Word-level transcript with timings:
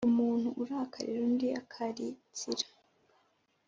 Umuntu 0.09 0.47
urakarira 0.61 1.19
undi 1.27 1.47
akaritsira, 1.61 2.65